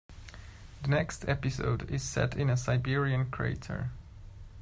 [0.81, 3.91] The next episode is set in a Siberian crater.